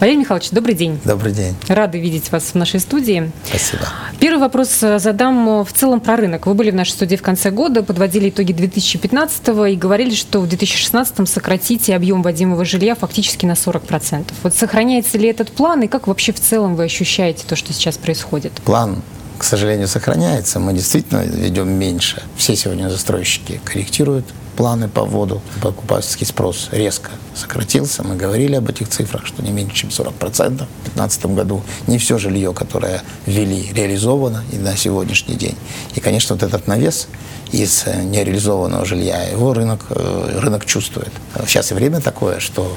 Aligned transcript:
Валерий 0.00 0.18
Михайлович, 0.20 0.50
добрый 0.50 0.74
день. 0.74 1.00
Добрый 1.04 1.32
день. 1.32 1.54
Рады 1.68 1.98
видеть 1.98 2.30
вас 2.30 2.42
в 2.52 2.54
нашей 2.54 2.80
студии. 2.80 3.30
Спасибо. 3.46 3.84
Первый 4.20 4.40
вопрос 4.40 4.80
задам 4.80 5.64
в 5.64 5.72
целом 5.72 6.00
про 6.00 6.16
рынок. 6.16 6.46
Вы 6.46 6.54
были 6.54 6.70
в 6.70 6.74
нашей 6.74 6.90
студии 6.90 7.16
в 7.16 7.22
конце 7.22 7.50
года, 7.50 7.82
подводили 7.82 8.28
итоги 8.28 8.52
2015 8.52 9.48
и 9.72 9.76
говорили, 9.76 10.14
что 10.14 10.40
в 10.40 10.48
2016 10.48 11.26
сократите 11.28 11.96
объем 11.96 12.22
вводимого 12.22 12.64
жилья 12.66 12.94
фактически 12.94 13.46
на 13.46 13.52
40%. 13.52 14.24
Вот 14.42 14.54
сохраняется 14.54 15.16
ли 15.16 15.28
этот 15.28 15.50
план 15.50 15.82
и 15.82 15.88
как 15.88 16.06
вообще 16.06 16.32
в 16.32 16.40
целом 16.40 16.76
вы 16.76 16.84
ощущаете 16.84 17.44
то, 17.46 17.56
что 17.56 17.72
сейчас 17.72 17.96
происходит? 17.96 18.52
План 18.64 19.02
к 19.38 19.44
сожалению, 19.44 19.86
сохраняется. 19.86 20.58
Мы 20.60 20.72
действительно 20.72 21.22
ведем 21.22 21.68
меньше. 21.68 22.22
Все 22.36 22.56
сегодня 22.56 22.88
застройщики 22.88 23.60
корректируют 23.64 24.24
планы 24.56 24.88
по 24.88 25.04
вводу. 25.04 25.42
Покупательский 25.62 26.26
спрос 26.26 26.68
резко 26.72 27.10
сократился. 27.34 28.02
Мы 28.02 28.16
говорили 28.16 28.56
об 28.56 28.68
этих 28.68 28.88
цифрах, 28.88 29.26
что 29.26 29.42
не 29.42 29.50
меньше, 29.50 29.76
чем 29.76 29.90
40% 29.90 30.12
в 30.12 30.56
2015 30.56 31.26
году. 31.26 31.62
Не 31.86 31.98
все 31.98 32.18
жилье, 32.18 32.52
которое 32.52 33.02
ввели, 33.26 33.72
реализовано 33.72 34.42
и 34.52 34.56
на 34.56 34.76
сегодняшний 34.76 35.36
день. 35.36 35.56
И, 35.94 36.00
конечно, 36.00 36.34
вот 36.34 36.42
этот 36.42 36.66
навес 36.66 37.08
из 37.52 37.84
э, 37.86 38.02
нереализованного 38.02 38.84
жилья, 38.84 39.22
его 39.22 39.52
рынок, 39.52 39.80
э, 39.90 40.38
рынок 40.40 40.64
чувствует. 40.66 41.12
Сейчас 41.46 41.70
и 41.70 41.74
время 41.74 42.00
такое, 42.00 42.40
что 42.40 42.76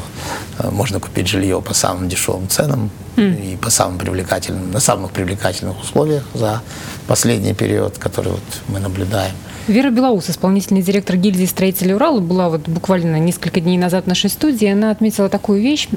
э, 0.59 0.69
можно 0.69 0.99
купить 0.99 1.27
жилье 1.27 1.61
по 1.61 1.73
самым 1.73 2.07
дешевым 2.09 2.47
ценам 2.47 2.91
mm. 3.15 3.53
и 3.53 3.57
по 3.57 3.69
самым 3.69 3.97
привлекательным, 3.97 4.71
на 4.71 4.79
самых 4.79 5.11
привлекательных 5.11 5.81
условиях 5.81 6.23
за 6.33 6.61
последний 7.07 7.53
период, 7.53 7.97
который 7.97 8.31
вот 8.31 8.43
мы 8.67 8.79
наблюдаем. 8.79 9.33
Вера 9.69 9.91
Белоус, 9.91 10.31
исполнительный 10.31 10.81
директор 10.81 11.15
гильдии 11.15 11.45
строителей 11.45 11.93
Урала, 11.93 12.19
была 12.21 12.49
вот 12.49 12.67
буквально 12.67 13.19
несколько 13.19 13.61
дней 13.61 13.77
назад 13.77 14.05
в 14.05 14.07
нашей 14.07 14.31
студии. 14.31 14.67
Она 14.67 14.89
отметила 14.89 15.29
такую 15.29 15.61
вещь, 15.61 15.87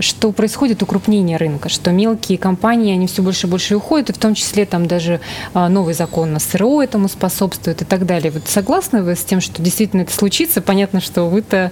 что 0.00 0.32
происходит 0.32 0.82
укрупнение 0.82 1.36
рынка, 1.36 1.68
что 1.68 1.92
мелкие 1.92 2.36
компании, 2.36 2.92
они 2.92 3.06
все 3.06 3.22
больше 3.22 3.46
и 3.46 3.50
больше 3.50 3.76
уходят, 3.76 4.10
и 4.10 4.12
в 4.12 4.18
том 4.18 4.34
числе 4.34 4.66
там 4.66 4.88
даже 4.88 5.20
а, 5.54 5.68
новый 5.68 5.94
закон 5.94 6.32
на 6.32 6.40
СРО 6.40 6.82
этому 6.82 7.08
способствует 7.08 7.80
и 7.82 7.84
так 7.84 8.06
далее. 8.06 8.32
Вот 8.32 8.48
согласны 8.48 9.04
вы 9.04 9.14
с 9.14 9.22
тем, 9.22 9.40
что 9.40 9.62
действительно 9.62 10.00
это 10.00 10.12
случится? 10.12 10.60
Понятно, 10.60 11.00
что 11.00 11.28
вы-то 11.28 11.70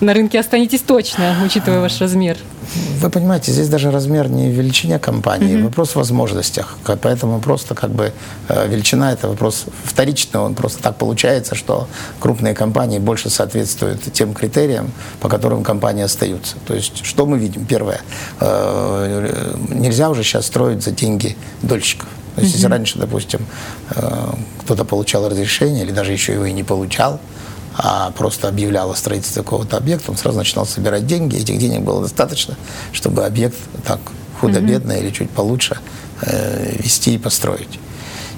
на 0.00 0.14
рынке 0.14 0.40
останетесь 0.40 0.80
точно, 0.80 1.36
учитывая 1.44 1.80
ваш 1.80 2.00
размер. 2.00 2.36
Вы 3.00 3.10
понимаете, 3.10 3.52
здесь 3.52 3.68
даже 3.68 3.90
размер 3.90 4.28
не 4.28 4.48
в 4.48 4.52
величине 4.52 4.98
компании, 4.98 5.56
угу. 5.56 5.64
вопрос 5.64 5.90
в 5.90 5.96
возможностях. 5.96 6.76
Поэтому 7.02 7.40
просто 7.40 7.74
как 7.74 7.90
бы 7.90 8.12
э, 8.48 8.68
величина 8.68 9.12
это 9.12 9.28
вопрос 9.28 9.66
вторичный, 9.84 10.40
он 10.40 10.54
просто 10.54 10.82
так 10.82 10.96
получается, 10.96 11.54
что 11.54 11.88
крупные 12.20 12.54
компании 12.54 12.98
больше 12.98 13.30
соответствуют 13.30 14.00
тем 14.12 14.34
критериям, 14.34 14.90
по 15.20 15.28
которым 15.28 15.62
компании 15.62 16.04
остаются. 16.04 16.56
То 16.66 16.74
есть 16.74 17.04
что 17.04 17.26
мы 17.26 17.38
видим? 17.38 17.64
Первое, 17.66 18.00
э, 18.40 19.54
нельзя 19.68 20.10
уже 20.10 20.22
сейчас 20.22 20.46
строить 20.46 20.82
за 20.82 20.90
деньги 20.90 21.36
дольщиков. 21.62 22.08
То 22.34 22.40
есть, 22.40 22.54
если 22.54 22.66
раньше, 22.66 22.98
допустим, 22.98 23.46
э, 23.94 24.34
кто-то 24.62 24.84
получал 24.84 25.28
разрешение 25.28 25.84
или 25.84 25.92
даже 25.92 26.12
еще 26.12 26.32
его 26.32 26.46
и 26.46 26.52
не 26.52 26.64
получал, 26.64 27.20
а 27.76 28.10
просто 28.12 28.48
объявлял 28.48 28.90
о 28.90 28.94
строительстве 28.94 29.42
какого-то 29.42 29.76
объекта, 29.76 30.10
он 30.10 30.16
сразу 30.16 30.38
начинал 30.38 30.66
собирать 30.66 31.06
деньги. 31.06 31.36
Этих 31.36 31.58
денег 31.58 31.80
было 31.80 32.02
достаточно, 32.02 32.56
чтобы 32.92 33.24
объект 33.24 33.56
так 33.84 34.00
худо-бедно 34.40 34.92
mm-hmm. 34.92 35.00
или 35.00 35.10
чуть 35.10 35.30
получше 35.30 35.78
э, 36.22 36.76
вести 36.78 37.14
и 37.14 37.18
построить. 37.18 37.80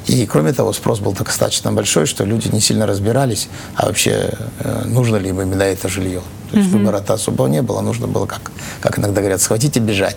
И 0.06 0.24
кроме 0.26 0.52
того, 0.52 0.72
спрос 0.72 1.00
был 1.00 1.12
достаточно 1.12 1.72
большой, 1.72 2.06
что 2.06 2.24
люди 2.24 2.48
не 2.48 2.60
сильно 2.60 2.86
разбирались, 2.86 3.48
а 3.74 3.86
вообще 3.86 4.30
э, 4.60 4.82
нужно 4.86 5.16
ли 5.16 5.30
им 5.30 5.40
именно 5.40 5.62
это 5.62 5.88
жилье. 5.88 6.22
То 6.50 6.58
есть 6.58 6.70
mm-hmm. 6.70 6.78
выбора-то 6.78 7.14
особого 7.14 7.48
не 7.48 7.60
было, 7.60 7.80
нужно 7.80 8.06
было, 8.06 8.26
как, 8.26 8.52
как 8.80 8.98
иногда 9.00 9.20
говорят, 9.20 9.40
схватить 9.40 9.76
и 9.76 9.80
бежать. 9.80 10.16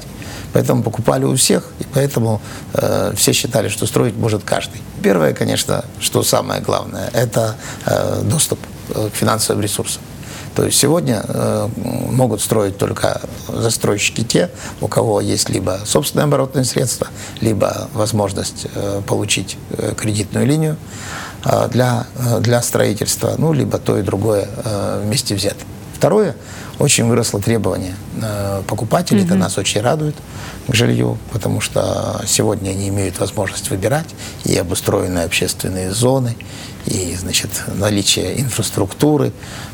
Поэтому 0.53 0.84
покупали 0.84 1.25
у 1.25 1.36
всех, 1.36 1.72
и 1.80 1.86
поэтому 1.94 2.40
э, 2.73 3.14
все 3.16 3.34
считали, 3.34 3.67
что 3.70 3.88
строить 3.88 4.16
может 4.16 4.44
каждый. 4.44 4.81
Первое, 5.01 5.34
конечно, 5.34 5.84
что 6.00 6.24
самое 6.24 6.62
главное, 6.62 7.09
это 7.13 7.56
э, 7.86 8.22
доступ 8.24 8.59
к 8.94 9.16
финансовым 9.16 9.61
ресурсам. 9.61 10.01
То 10.55 10.66
есть 10.66 10.77
сегодня 10.77 11.23
э, 11.25 11.69
могут 11.77 12.41
строить 12.41 12.77
только 12.77 13.22
застройщики 13.47 14.23
те, 14.23 14.50
у 14.81 14.88
кого 14.88 15.22
есть 15.22 15.50
либо 15.50 15.79
собственные 15.85 16.25
оборотные 16.25 16.66
средства, 16.66 17.07
либо 17.39 17.88
возможность 17.94 18.67
э, 18.75 19.01
получить 19.07 19.57
э, 19.69 19.94
кредитную 19.95 20.45
линию 20.45 20.75
э, 21.45 21.69
для, 21.69 22.07
э, 22.17 22.39
для 22.41 22.61
строительства, 22.61 23.35
ну, 23.38 23.53
либо 23.53 23.77
то 23.77 23.97
и 23.97 24.01
другое 24.01 24.50
э, 24.66 25.01
вместе 25.06 25.35
взято. 25.35 25.63
Второе, 25.95 26.35
очень 26.79 27.06
выросло 27.06 27.41
требование 27.41 27.95
э, 28.22 28.62
покупателей, 28.67 29.22
mm-hmm. 29.22 29.25
это 29.25 29.35
нас 29.35 29.57
очень 29.57 29.81
радует 29.81 30.16
к 30.67 30.73
жилью, 30.73 31.17
потому 31.31 31.62
что 31.62 32.22
сегодня 32.25 32.72
они 32.72 32.90
имеют 32.90 33.19
возможность 33.19 33.69
выбирать 33.69 34.07
и 34.45 34.56
обустроенные 34.56 35.25
общественные 35.25 35.91
зоны, 35.91 36.35
и 36.85 37.16
значит, 37.16 37.50
наличие 37.75 38.39
инфраструктуры 38.41 39.31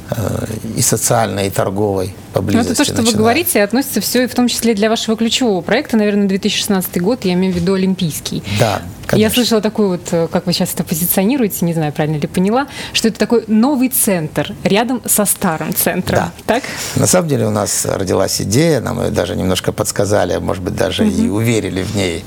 э, 0.10 0.46
и 0.76 0.82
социальной, 0.82 1.48
и 1.48 1.50
торговой 1.50 2.16
поблизости. 2.34 2.68
Ну, 2.68 2.74
это 2.74 2.78
то, 2.78 2.84
что 2.84 2.94
начинает. 2.94 3.14
вы 3.14 3.20
говорите, 3.20 3.64
относится 3.64 4.02
все 4.02 4.24
и 4.24 4.28
в 4.28 4.36
том 4.36 4.48
числе 4.48 4.74
для 4.74 4.90
вашего 4.90 5.16
ключевого 5.16 5.62
проекта, 5.62 5.98
наверное, 5.98 6.28
2016 6.28 7.02
год, 7.02 7.24
я 7.26 7.34
имею 7.34 7.54
в 7.54 7.56
виду 7.56 7.74
Олимпийский. 7.74 8.44
Да, 8.60 8.82
Конечно. 9.08 9.30
Я 9.30 9.34
слышала 9.34 9.62
такую 9.62 9.90
вот, 9.90 10.02
э, 10.12 10.28
как 10.32 10.46
вы 10.46 10.54
сейчас 10.54 10.74
это 10.74 10.84
позиционируете, 10.84 11.66
не 11.66 11.74
знаю, 11.74 11.94
правильно 11.94 12.18
ли 12.18 12.28
поняла, 12.28 12.68
что 12.94 13.08
это 13.08 13.20
такой 13.20 13.44
новый 13.48 13.90
центр 13.90 14.54
рядом 14.64 15.02
со 15.06 15.26
старым 15.26 15.76
центром. 15.76 16.18
Да. 16.18 16.32
Так? 16.46 16.64
На 16.96 17.08
самом 17.08 17.28
деле 17.28 17.46
у 17.46 17.52
нас 17.52 17.86
родилась 17.86 18.40
идея, 18.42 18.80
нам 18.80 19.02
ее 19.02 19.10
даже 19.10 19.36
немножко 19.36 19.74
подсказали, 19.74 20.38
может 20.38 20.64
быть, 20.64 20.76
даже 20.76 21.04
угу. 21.04 21.12
и 21.12 21.28
уверили 21.28 21.84
в 21.84 21.96
ней 21.96 22.24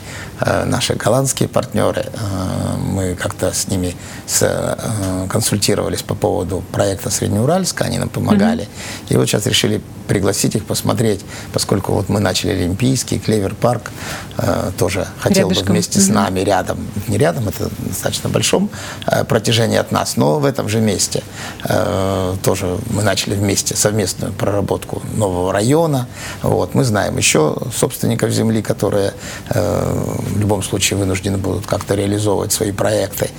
наши 0.67 0.95
голландские 0.95 1.49
партнеры. 1.49 2.07
Э, 2.13 2.77
мы 2.77 3.15
как-то 3.15 3.53
с 3.53 3.69
ними 3.69 3.95
э, 4.41 5.27
консультировались 5.29 6.03
по 6.03 6.15
поводу 6.15 6.63
проекта 6.73 7.11
Среднеуральска, 7.11 7.85
они 7.85 7.99
нам 7.99 8.09
помогали. 8.09 8.63
Угу. 8.63 8.69
И 9.09 9.17
вот 9.17 9.27
сейчас 9.27 9.47
решили 9.47 9.81
пригласить 10.09 10.57
их 10.57 10.65
посмотреть, 10.65 11.21
поскольку 11.53 11.93
вот 11.93 12.09
мы 12.09 12.21
начали 12.21 12.53
Олимпийский, 12.53 13.19
Клевер 13.19 13.55
парк, 13.55 13.91
э, 14.39 14.71
тоже 14.79 15.07
хотел 15.21 15.49
Рядышком. 15.49 15.67
бы 15.67 15.73
вместе 15.73 15.99
угу. 15.99 16.07
с 16.07 16.09
нами 16.09 16.41
рядом, 16.41 16.79
не 17.09 17.19
рядом, 17.19 17.49
это 17.49 17.69
достаточно 17.81 18.29
большом 18.29 18.71
э, 19.07 19.25
протяжении 19.25 19.79
от 19.79 19.93
нас, 19.93 20.17
но 20.17 20.41
в 20.41 20.45
этом 20.45 20.69
же 20.69 20.81
месте 20.81 21.23
э, 21.65 22.35
тоже 22.43 22.79
мы 22.91 23.03
начали 23.03 23.35
вместе 23.35 23.77
совместную 23.77 24.33
проработку 24.33 25.03
нового 25.15 25.53
района. 25.53 26.09
Вот, 26.43 26.75
мы 26.75 26.85
знаем 26.85 27.19
еще 27.19 27.57
собственников 27.77 28.31
земли, 28.31 28.63
которые 28.63 29.13
э, 29.51 30.17
в 30.29 30.41
любом 30.41 30.63
случае 30.63 30.99
вынуждены 30.99 31.39
будут 31.39 31.67
как-то 31.67 31.95
реализовывать 31.95 32.53
свои 32.53 32.73
проекты. 32.73 33.31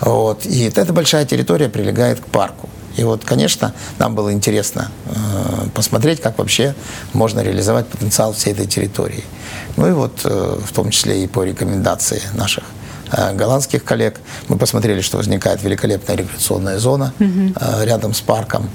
Вот, 0.00 0.46
и 0.46 0.64
эта 0.64 0.92
большая 0.92 1.26
территория 1.26 1.68
прилегает 1.68 2.20
к 2.20 2.26
парку. 2.26 2.68
И 2.96 3.04
вот, 3.04 3.24
конечно, 3.24 3.72
нам 3.98 4.14
было 4.14 4.32
интересно 4.32 4.90
э, 5.06 5.68
посмотреть, 5.74 6.20
как 6.20 6.38
вообще 6.38 6.74
можно 7.12 7.40
реализовать 7.40 7.86
потенциал 7.86 8.32
всей 8.32 8.52
этой 8.52 8.66
территории. 8.66 9.24
Ну 9.76 9.88
и 9.88 9.92
вот, 9.92 10.20
э, 10.24 10.58
в 10.62 10.72
том 10.72 10.90
числе 10.90 11.24
и 11.24 11.26
по 11.26 11.44
рекомендации 11.44 12.20
наших 12.34 12.64
э, 13.12 13.32
голландских 13.34 13.84
коллег, 13.84 14.20
мы 14.48 14.58
посмотрели, 14.58 15.00
что 15.02 15.18
возникает 15.18 15.62
великолепная 15.62 16.16
рекреационная 16.16 16.78
зона 16.78 17.14
э, 17.18 17.84
рядом 17.84 18.12
с 18.12 18.20
парком. 18.20 18.68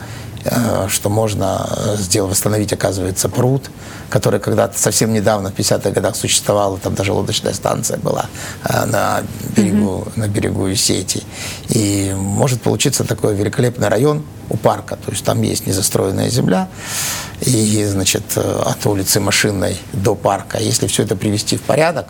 Э, 0.46 0.88
что 0.90 1.10
можно 1.10 1.68
э, 1.76 1.96
сделать, 1.98 2.32
восстановить, 2.32 2.72
оказывается, 2.72 3.30
пруд, 3.30 3.72
который 4.10 4.40
когда-то 4.40 4.78
совсем 4.78 5.12
недавно, 5.12 5.50
в 5.50 5.56
50-х 5.56 5.90
годах 5.90 6.16
существовал, 6.16 6.78
там 6.78 6.94
даже 6.94 7.14
лодочная 7.14 7.54
станция 7.54 7.98
была 7.98 8.28
э, 8.64 8.86
на 8.86 9.24
берегу, 9.56 10.04
mm-hmm. 10.06 10.12
на 10.20 10.28
берегу 10.28 10.76
сети. 10.76 11.24
И 11.70 12.14
может 12.16 12.62
получиться 12.62 13.04
такой 13.04 13.34
великолепный 13.36 13.88
район 13.88 14.24
у 14.50 14.58
парка, 14.58 14.98
то 14.98 15.12
есть 15.12 15.26
там 15.26 15.42
есть 15.42 15.66
незастроенная 15.66 16.30
земля, 16.30 16.68
и, 17.42 17.86
значит, 17.86 18.38
от 18.38 18.86
улицы 18.86 19.20
Машинной 19.20 19.78
до 19.94 20.16
парка. 20.16 20.58
Если 20.58 20.88
все 20.88 21.04
это 21.04 21.16
привести 21.16 21.58
в 21.58 21.62
порядок, 21.62 22.08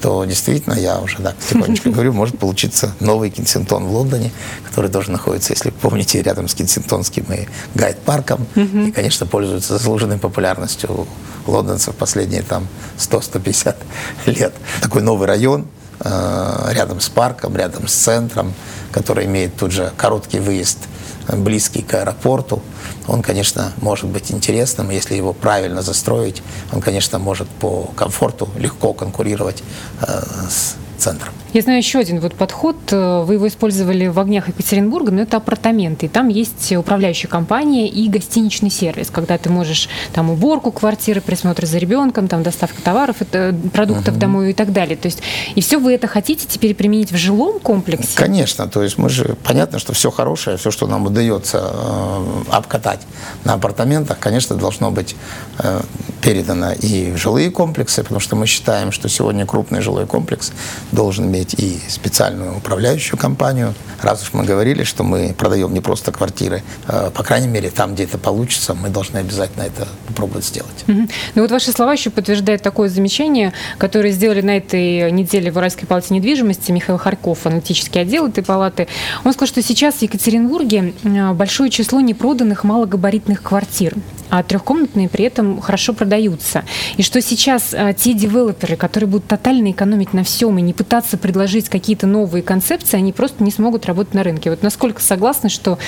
то 0.00 0.24
действительно, 0.24 0.74
я 0.74 0.98
уже 1.00 1.18
так 1.18 1.36
тихонечко 1.38 1.90
говорю, 1.96 2.12
может 2.12 2.38
получиться 2.38 2.92
новый 3.00 3.30
Кенсингтон 3.30 3.86
в 3.86 3.92
Лондоне, 3.92 4.30
который 4.64 4.90
тоже 4.90 5.10
находится, 5.10 5.52
если 5.52 5.70
помните, 5.70 6.22
рядом 6.22 6.48
с 6.48 6.54
Кенсингтонским 6.54 7.24
и 7.32 7.48
гайд-парком. 7.74 8.46
И, 8.88 8.92
конечно, 8.92 9.26
пользуется 9.26 9.74
заслуженной 9.74 10.18
популярностью 10.18 11.06
лондонцев 11.46 11.94
последние 11.94 12.42
там 12.42 12.68
100-150 12.98 13.76
лет. 14.26 14.54
Такой 14.82 15.02
новый 15.02 15.26
район, 15.26 15.66
э, 16.00 16.68
рядом 16.72 17.00
с 17.00 17.08
парком, 17.08 17.56
рядом 17.56 17.88
с 17.88 17.94
центром, 17.94 18.54
который 18.92 19.26
имеет 19.26 19.56
тут 19.56 19.72
же 19.72 19.92
короткий 19.96 20.40
выезд 20.40 20.78
близкий 21.28 21.82
к 21.82 21.94
аэропорту, 21.94 22.62
он, 23.06 23.22
конечно, 23.22 23.72
может 23.80 24.06
быть 24.06 24.30
интересным, 24.30 24.90
если 24.90 25.14
его 25.14 25.32
правильно 25.32 25.82
застроить, 25.82 26.42
он, 26.72 26.80
конечно, 26.80 27.18
может 27.18 27.48
по 27.48 27.90
комфорту 27.96 28.48
легко 28.56 28.92
конкурировать 28.92 29.62
э, 30.00 30.22
с 30.48 30.76
центром. 30.98 31.32
Я 31.52 31.62
знаю 31.62 31.78
еще 31.78 31.98
один 31.98 32.20
вот 32.20 32.34
подход. 32.34 32.76
Э, 32.90 33.22
вы 33.22 33.34
его 33.34 33.48
использовали 33.48 34.08
в 34.08 34.18
огнях 34.18 34.48
Екатеринбурга, 34.48 35.12
но 35.12 35.22
это 35.22 35.38
апартаменты. 35.38 36.08
Там 36.08 36.28
есть 36.28 36.72
управляющая 36.72 37.28
компания 37.28 37.88
и 37.88 38.08
гостиничный 38.08 38.70
сервис, 38.70 39.08
когда 39.10 39.38
ты 39.38 39.48
можешь 39.48 39.88
там 40.12 40.30
уборку 40.30 40.70
квартиры, 40.70 41.20
присмотр 41.20 41.66
за 41.66 41.78
ребенком, 41.78 42.28
там 42.28 42.42
доставка 42.42 42.82
товаров, 42.82 43.16
это, 43.20 43.54
продуктов 43.72 44.14
угу. 44.14 44.20
домой 44.20 44.50
и 44.50 44.52
так 44.52 44.72
далее. 44.72 44.96
То 44.96 45.06
есть 45.06 45.22
и 45.54 45.60
все 45.60 45.78
вы 45.78 45.94
это 45.94 46.06
хотите 46.06 46.46
теперь 46.46 46.74
применить 46.74 47.12
в 47.12 47.16
жилом 47.16 47.58
комплексе? 47.60 48.16
Конечно. 48.16 48.68
То 48.68 48.82
есть 48.82 48.98
мы 48.98 49.08
же 49.08 49.36
понятно, 49.42 49.78
что 49.78 49.92
все 49.92 50.10
хорошее, 50.10 50.56
все, 50.56 50.70
что 50.70 50.86
нам 50.86 51.06
удается 51.06 51.70
э, 51.72 52.42
обкатать 52.50 53.00
на 53.44 53.54
апартаментах, 53.54 54.18
конечно, 54.18 54.56
должно 54.56 54.90
быть 54.90 55.16
э, 55.58 55.80
передано 56.20 56.72
и 56.72 57.12
в 57.12 57.16
жилые 57.16 57.50
комплексы, 57.50 58.02
потому 58.02 58.20
что 58.20 58.36
мы 58.36 58.46
считаем, 58.46 58.92
что 58.92 59.08
сегодня 59.08 59.46
крупный 59.46 59.80
жилой 59.80 60.06
комплекс 60.06 60.52
должен 60.92 61.26
иметь 61.26 61.54
и 61.54 61.78
специальную 61.88 62.56
управляющую 62.56 63.18
компанию. 63.18 63.74
Раз 64.02 64.22
уж 64.22 64.32
мы 64.32 64.44
говорили, 64.44 64.84
что 64.84 65.02
мы 65.02 65.34
продаем 65.36 65.72
не 65.72 65.80
просто 65.80 66.12
квартиры, 66.12 66.62
э, 66.86 67.10
по 67.14 67.22
крайней 67.22 67.48
мере, 67.48 67.70
там, 67.70 67.94
где 67.94 68.04
это 68.04 68.18
получится, 68.18 68.74
мы 68.74 68.88
должны 68.88 69.18
обязательно 69.18 69.62
это 69.62 69.88
попробовать 70.06 70.44
сделать. 70.44 70.84
Угу. 70.86 71.08
Ну 71.34 71.42
вот 71.42 71.50
ваши 71.50 71.72
слова 71.72 71.92
еще 71.92 72.10
подтверждают 72.10 72.62
такое 72.62 72.88
замечание, 72.88 73.52
которое 73.78 74.12
сделали 74.12 74.42
на 74.42 74.56
этой 74.56 75.10
неделе 75.10 75.50
в 75.50 75.56
Уральской 75.56 75.86
палате 75.86 76.14
недвижимости 76.14 76.72
Михаил 76.72 76.98
Харьков, 76.98 77.46
аналитический 77.46 78.00
отдел 78.00 78.28
этой 78.28 78.44
палаты. 78.44 78.88
Он 79.24 79.32
сказал, 79.32 79.48
что 79.48 79.62
сейчас 79.62 79.96
в 79.96 80.02
Екатеринбурге 80.02 80.94
э, 81.02 81.32
большое 81.32 81.70
число 81.70 82.00
непроданных 82.00 82.64
малогабаритных 82.64 83.42
квартир 83.42 83.94
а 84.30 84.42
трехкомнатные 84.42 85.08
при 85.08 85.24
этом 85.24 85.60
хорошо 85.60 85.92
продаются. 85.92 86.64
И 86.96 87.02
что 87.02 87.20
сейчас 87.20 87.72
а, 87.72 87.92
те 87.92 88.12
девелоперы, 88.12 88.76
которые 88.76 89.08
будут 89.08 89.26
тотально 89.26 89.70
экономить 89.70 90.12
на 90.12 90.24
всем 90.24 90.58
и 90.58 90.62
не 90.62 90.72
пытаться 90.76 91.16
предложить 91.16 91.68
какие-то 91.68 92.06
новые 92.06 92.42
концепции, 92.42 92.96
они 92.96 93.12
просто 93.12 93.42
не 93.42 93.50
смогут 93.50 93.86
работать 93.86 94.14
на 94.14 94.22
рынке. 94.22 94.50
Вот 94.50 94.62
насколько 94.62 95.02
согласны, 95.02 95.48
что 95.48 95.78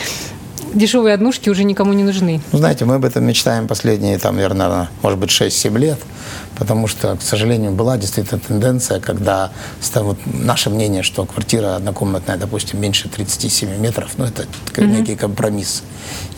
дешевые 0.74 1.14
однушки 1.14 1.50
уже 1.50 1.64
никому 1.64 1.92
не 1.92 2.02
нужны? 2.02 2.40
Ну, 2.52 2.58
знаете, 2.58 2.84
мы 2.84 2.96
об 2.96 3.04
этом 3.04 3.24
мечтаем 3.24 3.68
последние, 3.68 4.18
там, 4.18 4.36
наверное, 4.36 4.88
может 5.02 5.18
быть, 5.18 5.30
6-7 5.30 5.78
лет 5.78 5.98
потому 6.58 6.86
что, 6.86 7.16
к 7.16 7.22
сожалению, 7.22 7.72
была 7.72 7.96
действительно 7.96 8.40
тенденция, 8.40 9.00
когда 9.00 9.52
вот, 9.94 10.18
наше 10.26 10.70
мнение, 10.70 11.02
что 11.02 11.24
квартира 11.24 11.76
однокомнатная, 11.76 12.36
допустим, 12.36 12.80
меньше 12.80 13.08
37 13.08 13.78
метров, 13.78 14.10
ну, 14.16 14.24
это 14.24 14.42
mm-hmm. 14.42 14.86
некий 14.86 15.16
компромисс. 15.16 15.82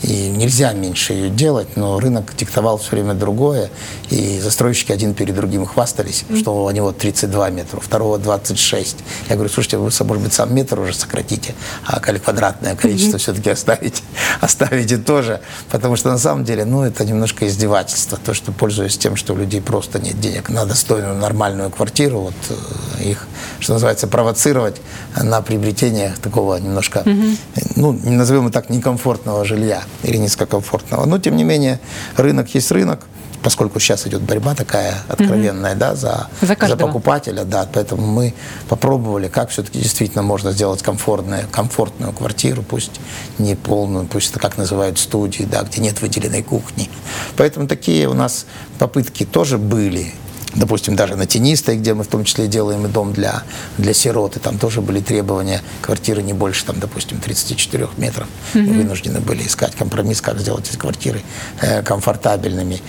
И 0.03 0.29
нельзя 0.29 0.73
меньше 0.73 1.13
ее 1.13 1.29
делать, 1.29 1.77
но 1.77 1.99
рынок 1.99 2.35
диктовал 2.35 2.77
все 2.77 2.91
время 2.91 3.13
другое, 3.13 3.69
и 4.09 4.39
застройщики 4.39 4.91
один 4.91 5.13
перед 5.13 5.35
другим 5.35 5.65
хвастались, 5.65 6.25
mm-hmm. 6.27 6.39
что 6.39 6.65
у 6.65 6.71
него 6.71 6.91
32 6.91 7.49
метра, 7.49 7.77
у 7.77 7.79
второго 7.81 8.17
26. 8.17 8.97
Я 9.29 9.35
говорю, 9.35 9.51
слушайте, 9.51 9.77
вы, 9.77 9.83
может 9.85 10.23
быть, 10.23 10.33
сам 10.33 10.53
метр 10.53 10.79
уже 10.79 10.93
сократите, 10.93 11.53
а 11.85 11.99
квадратное 11.99 12.75
количество 12.75 13.17
mm-hmm. 13.17 13.19
все-таки 13.19 13.49
оставите, 13.49 14.03
оставите 14.41 14.97
тоже, 14.97 15.41
потому 15.69 15.95
что 15.95 16.09
на 16.09 16.17
самом 16.17 16.43
деле, 16.43 16.65
ну, 16.65 16.83
это 16.83 17.05
немножко 17.05 17.47
издевательство, 17.47 18.17
то, 18.23 18.33
что 18.33 18.51
пользуясь 18.51 18.97
тем, 18.97 19.15
что 19.15 19.33
у 19.33 19.37
людей 19.37 19.61
просто 19.61 19.99
нет 20.11 20.21
денег 20.21 20.49
на 20.49 20.65
достойную 20.65 21.15
нормальную 21.15 21.69
квартиру, 21.69 22.19
вот 22.19 22.33
э, 22.49 23.03
их, 23.03 23.27
что 23.59 23.73
называется, 23.73 24.07
провоцировать 24.07 24.81
на 25.15 25.41
приобретение 25.41 26.13
такого 26.21 26.57
немножко, 26.57 26.99
угу. 26.99 27.35
ну, 27.75 27.99
назовем 28.03 28.47
это 28.47 28.61
так, 28.61 28.69
некомфортного 28.69 29.45
жилья 29.45 29.83
или 30.03 30.17
низкокомфортного. 30.17 31.05
Но, 31.05 31.19
тем 31.19 31.35
не 31.35 31.43
менее, 31.43 31.79
рынок 32.17 32.53
есть 32.53 32.71
рынок, 32.71 33.01
поскольку 33.43 33.79
сейчас 33.79 34.07
идет 34.07 34.21
борьба 34.21 34.55
такая 34.55 35.03
откровенная, 35.07 35.71
угу. 35.71 35.79
да, 35.79 35.95
за, 35.95 36.27
за, 36.41 36.55
за 36.67 36.77
покупателя, 36.77 37.43
да, 37.43 37.67
поэтому 37.71 38.05
мы 38.05 38.33
попробовали, 38.69 39.27
как 39.27 39.49
все-таки 39.49 39.79
действительно 39.79 40.23
можно 40.23 40.51
сделать 40.51 40.81
комфортную, 40.81 41.47
комфортную 41.51 42.13
квартиру, 42.13 42.63
пусть 42.63 42.99
не 43.37 43.55
полную, 43.55 44.05
пусть 44.05 44.31
это 44.31 44.39
как 44.39 44.57
называют 44.57 44.99
студии, 44.99 45.43
да, 45.43 45.63
где 45.63 45.81
нет 45.81 46.01
выделенной 46.01 46.43
кухни. 46.43 46.89
Поэтому 47.37 47.67
такие 47.67 48.07
у 48.07 48.13
нас 48.13 48.45
попытки 48.79 49.25
тоже 49.25 49.57
были 49.57 50.13
допустим, 50.55 50.95
даже 50.95 51.15
на 51.15 51.25
Тенистой, 51.25 51.77
где 51.77 51.93
мы 51.93 52.03
в 52.03 52.07
том 52.07 52.23
числе 52.23 52.47
делаем 52.47 52.85
и 52.85 52.89
дом 52.89 53.13
для, 53.13 53.43
для 53.77 53.93
сирот, 53.93 54.37
и 54.37 54.39
там 54.39 54.57
тоже 54.57 54.81
были 54.81 54.99
требования 54.99 55.61
квартиры 55.81 56.21
не 56.21 56.33
больше, 56.33 56.65
там, 56.65 56.79
допустим, 56.79 57.19
34 57.19 57.89
метров. 57.97 58.27
Mm-hmm. 58.53 58.61
Мы 58.61 58.73
вынуждены 58.73 59.19
были 59.19 59.45
искать 59.45 59.75
компромисс, 59.75 60.21
как 60.21 60.39
сделать 60.39 60.69
эти 60.69 60.77
квартиры 60.77 61.21
э, 61.61 61.81
комфортабельными. 61.83 62.81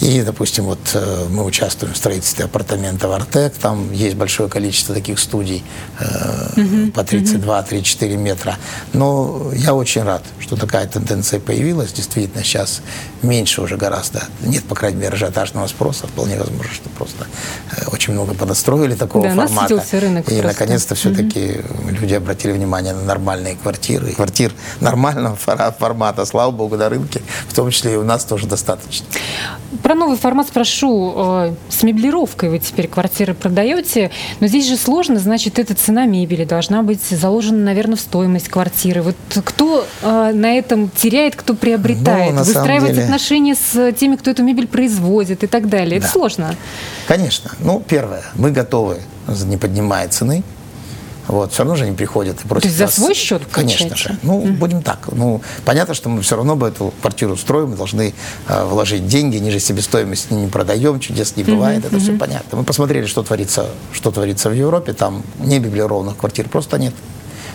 И, 0.00 0.22
допустим, 0.22 0.64
вот 0.64 0.78
э, 0.94 1.26
мы 1.30 1.44
участвуем 1.44 1.94
в 1.94 1.96
строительстве 1.96 2.44
апартаментов 2.44 3.10
«Артек», 3.10 3.54
там 3.54 3.92
есть 3.92 4.16
большое 4.16 4.48
количество 4.48 4.94
таких 4.94 5.18
студий 5.18 5.64
э, 5.98 6.04
mm-hmm. 6.56 6.92
по 6.92 7.00
32-34 7.00 8.16
метра. 8.16 8.56
Но 8.92 9.50
я 9.54 9.74
очень 9.74 10.02
рад, 10.02 10.22
что 10.40 10.56
такая 10.56 10.86
тенденция 10.86 11.40
появилась. 11.40 11.92
Действительно, 11.92 12.44
сейчас 12.44 12.80
меньше 13.22 13.62
уже 13.62 13.76
гораздо. 13.76 14.22
Нет, 14.42 14.64
по 14.64 14.74
крайней 14.74 15.00
мере, 15.00 15.14
ажиотажного 15.14 15.66
спроса. 15.66 16.06
Вполне 16.06 16.38
возможно, 16.38 16.72
что 16.72 16.88
просто 16.90 17.07
просто 17.08 17.26
э, 17.76 17.90
очень 17.92 18.12
много 18.12 18.34
подостроили 18.34 18.94
такого 18.94 19.28
да, 19.28 19.46
формата. 19.46 20.00
рынок 20.00 20.30
и 20.30 20.40
наконец-то 20.40 20.94
все-таки 20.94 21.60
угу. 21.60 21.90
люди 21.90 22.14
обратили 22.14 22.52
внимание 22.52 22.94
на 22.94 23.02
нормальные 23.02 23.56
квартиры. 23.56 24.12
Квартир 24.12 24.52
нормального 24.80 25.36
формата, 25.78 26.24
слава 26.24 26.50
богу, 26.50 26.76
на 26.76 26.88
рынке, 26.88 27.22
в 27.48 27.54
том 27.54 27.70
числе 27.70 27.94
и 27.94 27.96
у 27.96 28.04
нас 28.04 28.24
тоже 28.24 28.46
достаточно. 28.46 29.06
Про 29.82 29.94
новый 29.94 30.16
формат 30.16 30.48
спрошу. 30.48 31.14
Э, 31.16 31.54
с 31.68 31.82
меблировкой 31.82 32.50
вы 32.50 32.58
теперь 32.58 32.88
квартиры 32.88 33.34
продаете, 33.34 34.10
но 34.40 34.46
здесь 34.46 34.66
же 34.66 34.76
сложно, 34.76 35.18
значит, 35.18 35.58
эта 35.58 35.74
цена 35.74 36.06
мебели 36.06 36.44
должна 36.44 36.82
быть 36.82 37.02
заложена, 37.02 37.58
наверное, 37.58 37.96
в 37.96 38.00
стоимость 38.00 38.48
квартиры. 38.48 39.02
Вот 39.02 39.16
кто 39.44 39.86
э, 40.02 40.32
на 40.34 40.56
этом 40.56 40.90
теряет, 40.90 41.36
кто 41.36 41.54
приобретает? 41.54 42.34
Ну, 42.34 42.38
Выстраивать 42.38 42.92
деле... 42.92 43.04
отношения 43.04 43.54
с 43.54 43.92
теми, 43.92 44.16
кто 44.16 44.30
эту 44.30 44.42
мебель 44.42 44.66
производит 44.66 45.44
и 45.44 45.46
так 45.46 45.68
далее. 45.68 46.00
Да. 46.00 46.06
Это 46.06 46.12
сложно. 46.12 46.54
Конечно. 47.08 47.50
Ну, 47.58 47.82
первое, 47.88 48.22
мы 48.34 48.50
готовы, 48.50 49.00
не 49.46 49.56
поднимая 49.56 50.08
цены, 50.08 50.44
вот, 51.26 51.52
все 51.52 51.62
равно 51.62 51.76
же 51.76 51.84
они 51.84 51.96
приходят 51.96 52.42
и 52.42 52.48
просят 52.48 52.62
То 52.62 52.68
есть 52.68 52.78
за 52.78 52.84
нас, 52.84 52.94
свой 52.94 53.14
счет, 53.14 53.42
Конечно 53.50 53.96
же. 53.96 54.18
Ну, 54.22 54.42
mm 54.42 54.52
будем 54.52 54.82
так. 54.82 55.08
Ну, 55.12 55.42
понятно, 55.64 55.94
что 55.94 56.08
мы 56.08 56.22
все 56.22 56.36
равно 56.36 56.56
бы 56.56 56.68
эту 56.68 56.92
квартиру 57.00 57.36
строим, 57.36 57.70
мы 57.70 57.76
должны 57.76 58.14
э, 58.48 58.64
вложить 58.64 59.06
деньги, 59.06 59.36
ниже 59.36 59.60
себестоимости 59.60 60.32
не 60.32 60.48
продаем, 60.48 61.00
чудес 61.00 61.36
не 61.36 61.44
бывает, 61.44 61.84
mm-hmm. 61.84 61.86
это 61.86 61.96
mm-hmm. 61.96 62.00
все 62.00 62.18
понятно. 62.18 62.58
Мы 62.58 62.64
посмотрели, 62.64 63.06
что 63.06 63.22
творится, 63.22 63.66
что 63.92 64.10
творится 64.10 64.50
в 64.50 64.54
Европе, 64.54 64.92
там 64.94 65.22
не 65.38 65.58
меблированных 65.58 66.16
квартир 66.16 66.48
просто 66.48 66.78
нет. 66.78 66.94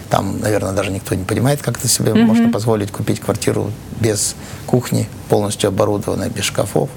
Там, 0.09 0.39
наверное, 0.39 0.73
даже 0.73 0.91
никто 0.91 1.15
не 1.15 1.23
понимает, 1.23 1.61
как 1.61 1.77
это 1.77 1.87
себе 1.87 2.11
mm-hmm. 2.11 2.23
можно 2.23 2.51
позволить 2.51 2.91
купить 2.91 3.19
квартиру 3.19 3.71
без 3.99 4.35
кухни, 4.67 5.07
полностью 5.29 5.69
оборудованной, 5.69 6.29
без 6.29 6.43
шкафов. 6.43 6.89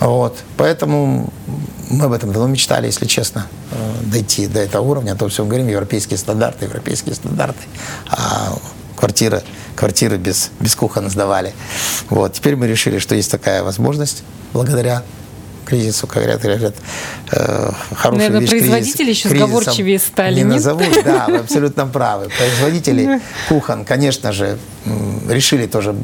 Вот. 0.00 0.38
Поэтому 0.56 1.32
мы 1.90 2.06
об 2.06 2.12
этом 2.12 2.32
давно 2.32 2.48
мечтали, 2.48 2.86
если 2.86 3.06
честно, 3.06 3.46
э, 3.70 3.76
дойти 4.06 4.46
до 4.46 4.60
этого 4.60 4.82
уровня. 4.82 5.12
А 5.12 5.16
то 5.16 5.28
все 5.28 5.44
говорим, 5.44 5.68
европейские 5.68 6.18
стандарты, 6.18 6.64
европейские 6.64 7.14
стандарты. 7.14 7.62
А 8.08 8.56
квартиры, 8.96 9.42
квартиры 9.76 10.16
без, 10.16 10.50
без 10.60 10.74
кухон 10.74 11.10
сдавали. 11.10 11.52
Вот. 12.10 12.32
Теперь 12.32 12.56
мы 12.56 12.66
решили, 12.66 12.98
что 12.98 13.14
есть 13.14 13.30
такая 13.30 13.62
возможность 13.62 14.24
благодаря 14.52 15.02
кризису, 15.64 16.06
как 16.06 16.22
говорят, 16.22 16.42
говорят 16.42 16.74
э, 17.32 17.70
хороший 17.94 18.18
Наверное, 18.18 18.40
вещь, 18.40 18.50
производители 18.50 19.04
кризис, 19.04 19.24
еще 19.24 19.28
сговорчивее 19.30 19.98
стали. 19.98 20.36
Не 20.36 20.44
назовут, 20.44 21.02
да, 21.04 21.26
вы 21.28 21.38
абсолютно 21.38 21.86
правы. 21.86 22.28
Производители 22.36 23.20
кухон, 23.48 23.84
конечно 23.84 24.32
же, 24.32 24.58
решили 25.28 25.66
тоже, 25.66 25.94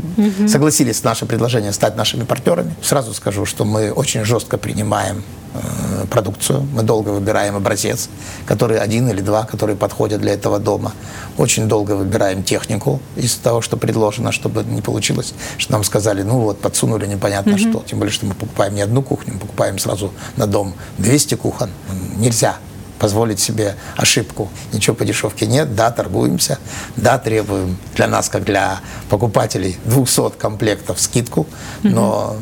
согласились 0.48 0.98
с 0.98 1.04
наше 1.04 1.26
предложение 1.26 1.72
стать 1.72 1.96
нашими 1.96 2.24
партнерами. 2.24 2.74
Сразу 2.82 3.14
скажу, 3.14 3.46
что 3.46 3.64
мы 3.64 3.92
очень 3.92 4.24
жестко 4.24 4.58
принимаем 4.58 5.22
Э, 5.52 6.06
продукцию. 6.08 6.64
Мы 6.72 6.84
долго 6.84 7.08
выбираем 7.08 7.56
образец, 7.56 8.08
который 8.46 8.78
один 8.78 9.08
или 9.08 9.20
два, 9.20 9.44
которые 9.44 9.76
подходят 9.76 10.20
для 10.20 10.32
этого 10.32 10.60
дома. 10.60 10.92
Очень 11.38 11.66
долго 11.66 11.96
выбираем 11.96 12.44
технику 12.44 13.00
из 13.16 13.34
того, 13.34 13.60
что 13.60 13.76
предложено, 13.76 14.30
чтобы 14.30 14.62
не 14.62 14.80
получилось, 14.80 15.34
что 15.58 15.72
нам 15.72 15.82
сказали, 15.82 16.22
ну 16.22 16.38
вот, 16.38 16.60
подсунули 16.60 17.06
непонятно 17.06 17.50
mm-hmm. 17.50 17.70
что. 17.70 17.84
Тем 17.84 17.98
более, 17.98 18.12
что 18.12 18.26
мы 18.26 18.34
покупаем 18.34 18.76
не 18.76 18.82
одну 18.82 19.02
кухню, 19.02 19.34
мы 19.34 19.40
покупаем 19.40 19.78
сразу 19.80 20.12
на 20.36 20.46
дом 20.46 20.72
200 20.98 21.34
кухон. 21.34 21.70
Нельзя 22.16 22.56
позволить 23.00 23.40
себе 23.40 23.74
ошибку. 23.96 24.50
Ничего 24.72 24.94
по 24.94 25.04
дешевке 25.04 25.46
нет, 25.46 25.74
да, 25.74 25.90
торгуемся, 25.90 26.58
да, 26.96 27.18
требуем 27.18 27.78
для 27.96 28.06
нас, 28.06 28.28
как 28.28 28.44
для 28.44 28.80
покупателей, 29.08 29.78
200 29.86 30.38
комплектов 30.38 31.00
скидку, 31.00 31.46
но 31.82 32.36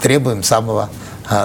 требуем 0.00 0.42
самого 0.42 0.88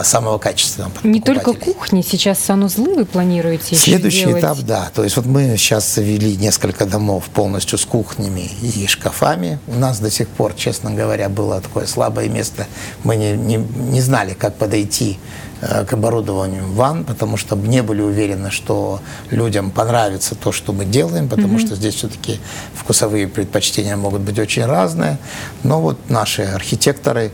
самого 0.03 0.37
качественного. 0.37 0.91
Не 1.03 1.21
только 1.21 1.53
кухни, 1.53 2.01
сейчас 2.01 2.39
санузлы 2.39 2.95
вы 2.95 3.05
планируете 3.05 3.75
Следующий 3.75 4.25
делать? 4.25 4.43
этап, 4.43 4.57
да. 4.59 4.89
То 4.93 5.03
есть 5.03 5.15
вот 5.15 5.25
мы 5.25 5.55
сейчас 5.57 5.95
завели 5.95 6.35
несколько 6.35 6.85
домов 6.85 7.25
полностью 7.33 7.77
с 7.77 7.85
кухнями 7.85 8.49
и 8.61 8.87
шкафами. 8.87 9.59
У 9.67 9.75
нас 9.75 9.99
до 9.99 10.11
сих 10.11 10.27
пор, 10.27 10.53
честно 10.53 10.91
говоря, 10.91 11.29
было 11.29 11.61
такое 11.61 11.85
слабое 11.85 12.27
место. 12.29 12.67
Мы 13.03 13.15
не, 13.15 13.31
не, 13.33 13.55
не 13.55 14.01
знали, 14.01 14.33
как 14.33 14.55
подойти 14.55 15.17
э, 15.61 15.85
к 15.85 15.93
оборудованию 15.93 16.71
ванн, 16.73 17.05
потому 17.05 17.37
что 17.37 17.55
не 17.55 17.81
были 17.81 18.01
уверены, 18.01 18.51
что 18.51 18.99
людям 19.29 19.71
понравится 19.71 20.35
то, 20.35 20.51
что 20.51 20.73
мы 20.73 20.85
делаем, 20.85 21.29
потому 21.29 21.57
mm-hmm. 21.57 21.65
что 21.65 21.75
здесь 21.75 21.95
все-таки 21.95 22.39
вкусовые 22.73 23.27
предпочтения 23.27 23.95
могут 23.95 24.21
быть 24.21 24.37
очень 24.39 24.65
разные. 24.65 25.17
Но 25.63 25.79
вот 25.81 25.97
наши 26.09 26.41
архитекторы, 26.41 27.31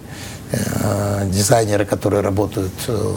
дизайнеры, 1.26 1.86
которые 1.86 2.22
работают 2.22 2.74
э, 2.88 3.14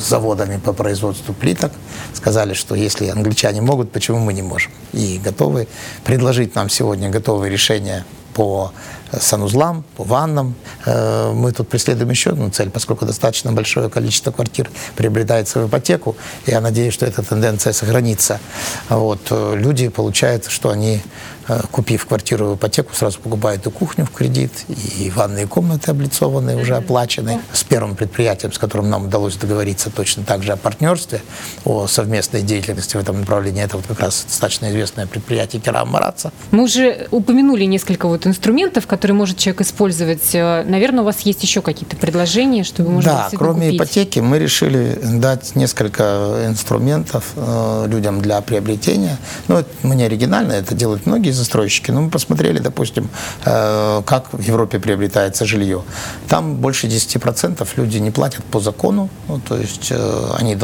с 0.00 0.08
заводами 0.08 0.58
по 0.58 0.72
производству 0.72 1.34
плиток, 1.34 1.72
сказали, 2.14 2.54
что 2.54 2.74
если 2.74 3.08
англичане 3.08 3.60
могут, 3.60 3.92
почему 3.92 4.18
мы 4.18 4.32
не 4.32 4.42
можем? 4.42 4.72
И 4.92 5.20
готовы 5.24 5.68
предложить 6.04 6.54
нам 6.54 6.68
сегодня 6.68 7.10
готовые 7.10 7.50
решения 7.50 8.04
по 8.34 8.72
санузлам, 9.18 9.84
по 9.96 10.04
ваннам. 10.04 10.54
Э, 10.86 11.32
мы 11.32 11.52
тут 11.52 11.68
преследуем 11.68 12.10
еще 12.10 12.30
одну 12.30 12.50
цель, 12.50 12.70
поскольку 12.70 13.06
достаточно 13.06 13.52
большое 13.52 13.88
количество 13.88 14.30
квартир 14.30 14.70
приобретается 14.96 15.60
в 15.60 15.68
ипотеку, 15.68 16.16
я 16.46 16.60
надеюсь, 16.60 16.94
что 16.94 17.06
эта 17.06 17.22
тенденция 17.22 17.72
сохранится. 17.72 18.40
Вот. 18.88 19.20
Люди 19.30 19.88
получают, 19.88 20.46
что 20.46 20.70
они 20.70 21.02
Э, 21.48 21.60
купив 21.70 22.04
квартиру 22.04 22.50
в 22.50 22.56
ипотеку, 22.56 22.94
сразу 22.94 23.18
покупают 23.20 23.66
и 23.66 23.70
кухню 23.70 24.04
в 24.04 24.10
кредит, 24.10 24.52
и 24.68 25.10
ванные 25.10 25.46
комнаты 25.46 25.90
облицованные, 25.90 26.56
уже 26.60 26.76
оплачены. 26.76 27.40
С 27.52 27.64
первым 27.64 27.96
предприятием, 27.96 28.52
с 28.52 28.58
которым 28.58 28.90
нам 28.90 29.06
удалось 29.06 29.36
договориться 29.36 29.90
точно 29.90 30.24
так 30.24 30.42
же 30.42 30.52
о 30.52 30.56
партнерстве, 30.56 31.22
о 31.64 31.86
совместной 31.86 32.42
деятельности 32.42 32.98
в 32.98 33.00
этом 33.00 33.20
направлении, 33.20 33.62
это 33.64 33.78
вот 33.78 33.86
как 33.86 34.00
раз 34.00 34.24
достаточно 34.28 34.68
известное 34.70 35.06
предприятие 35.06 35.62
Керам 35.62 35.88
Мараца. 35.88 36.32
Мы 36.50 36.64
уже 36.64 37.08
упомянули 37.10 37.64
несколько 37.64 38.08
вот 38.08 38.26
инструментов, 38.26 38.86
которые 38.86 38.97
может 39.06 39.38
человек 39.38 39.62
использовать. 39.62 40.34
Э, 40.34 40.64
наверное, 40.64 41.02
у 41.02 41.04
вас 41.04 41.20
есть 41.20 41.42
еще 41.42 41.62
какие-то 41.62 41.96
предложения, 41.96 42.64
чтобы 42.64 42.90
можно 42.90 43.12
Да, 43.12 43.30
кроме 43.36 43.66
купить. 43.66 43.76
ипотеки 43.76 44.18
мы 44.20 44.38
решили 44.38 44.98
дать 45.02 45.54
несколько 45.56 46.44
инструментов 46.46 47.32
э, 47.36 47.86
людям 47.88 48.20
для 48.20 48.40
приобретения. 48.40 49.16
Ну, 49.48 49.58
это 49.58 49.68
мы 49.82 49.94
не 49.94 50.04
оригинально, 50.04 50.52
это 50.52 50.74
делают 50.74 51.06
многие 51.06 51.30
застройщики. 51.30 51.90
Но 51.90 52.02
мы 52.02 52.10
посмотрели, 52.10 52.58
допустим, 52.58 53.08
э, 53.44 54.02
как 54.04 54.32
в 54.32 54.40
Европе 54.40 54.78
приобретается 54.78 55.44
жилье. 55.44 55.82
Там 56.28 56.56
больше 56.56 56.86
10% 56.86 57.66
люди 57.76 57.98
не 57.98 58.10
платят 58.10 58.44
по 58.44 58.60
закону, 58.60 59.08
ну, 59.28 59.40
то 59.40 59.56
есть 59.56 59.88
э, 59.90 60.30
они 60.38 60.56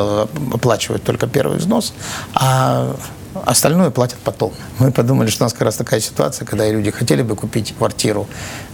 оплачивают 0.53 1.03
только 1.05 1.27
первый 1.27 1.59
взнос, 1.59 1.93
а 2.35 2.97
остальное 3.45 3.91
платят 3.91 4.19
потом. 4.25 4.53
Мы 4.79 4.91
подумали, 4.91 5.29
что 5.29 5.45
у 5.45 5.47
нас 5.47 5.53
как 5.53 5.63
раз 5.63 5.77
такая 5.77 6.01
ситуация, 6.01 6.47
когда 6.47 6.69
люди 6.69 6.91
хотели 6.91 7.23
бы 7.23 7.37
купить 7.37 7.75
квартиру, 7.77 8.27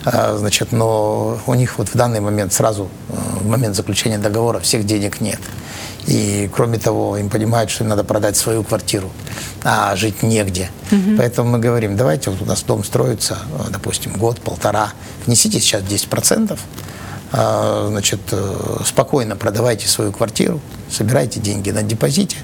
э, 0.04 0.36
значит, 0.36 0.72
но 0.72 1.38
у 1.46 1.54
них 1.54 1.78
вот 1.78 1.88
в 1.88 1.94
данный 1.94 2.20
момент 2.20 2.52
сразу, 2.52 2.88
в 3.08 3.46
момент 3.46 3.76
заключения 3.76 4.18
договора, 4.18 4.60
всех 4.60 4.84
денег 4.84 5.20
нет. 5.20 5.40
И 6.06 6.50
кроме 6.54 6.78
того, 6.78 7.16
им 7.16 7.28
понимают, 7.28 7.70
что 7.70 7.84
им 7.84 7.90
надо 7.90 8.04
продать 8.04 8.36
свою 8.36 8.64
квартиру, 8.64 9.10
а 9.62 9.94
жить 9.96 10.22
негде. 10.22 10.70
Угу. 10.90 11.16
Поэтому 11.18 11.50
мы 11.50 11.58
говорим, 11.58 11.96
давайте 11.96 12.30
вот 12.30 12.42
у 12.42 12.44
нас 12.44 12.62
дом 12.62 12.84
строится, 12.84 13.38
допустим, 13.70 14.12
год-полтора, 14.14 14.90
внесите 15.26 15.60
сейчас 15.60 15.82
10%, 15.82 16.58
а, 17.32 17.86
значит, 17.88 18.20
э, 18.32 18.78
спокойно 18.84 19.36
продавайте 19.36 19.86
свою 19.86 20.10
квартиру, 20.10 20.60
собирайте 20.90 21.38
деньги 21.38 21.70
на 21.70 21.82
депозите, 21.82 22.38